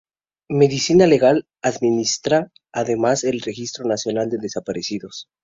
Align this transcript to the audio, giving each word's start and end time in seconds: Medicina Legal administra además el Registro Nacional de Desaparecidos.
Medicina 0.49 1.05
Legal 1.05 1.45
administra 1.61 2.51
además 2.73 3.23
el 3.23 3.39
Registro 3.41 3.85
Nacional 3.87 4.31
de 4.31 4.39
Desaparecidos. 4.39 5.27